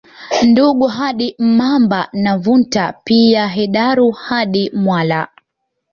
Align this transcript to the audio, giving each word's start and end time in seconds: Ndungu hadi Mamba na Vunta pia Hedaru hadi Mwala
Ndungu 0.43 0.87
hadi 0.87 1.35
Mamba 1.39 2.09
na 2.13 2.37
Vunta 2.37 2.93
pia 3.03 3.47
Hedaru 3.47 4.11
hadi 4.11 4.69
Mwala 4.73 5.27